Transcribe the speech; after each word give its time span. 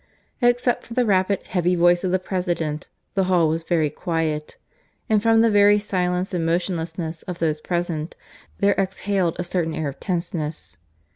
Except 0.41 0.81
for 0.83 0.95
the 0.95 1.05
rapid, 1.05 1.45
heavy 1.45 1.75
voice 1.75 2.03
of 2.03 2.09
the 2.09 2.17
President 2.17 2.89
the 3.13 3.25
hall 3.25 3.49
was 3.49 3.61
very 3.61 3.91
quiet, 3.91 4.57
and 5.07 5.21
from 5.21 5.41
the 5.41 5.51
very 5.51 5.77
silence 5.77 6.33
and 6.33 6.43
motionlessness 6.43 7.21
of 7.27 7.37
those 7.37 7.61
present 7.61 8.15
there 8.57 8.73
exhaled 8.79 9.35
a 9.37 9.43
certain 9.43 9.75
air 9.75 9.89
of 9.89 9.99
tenseness. 9.99 10.77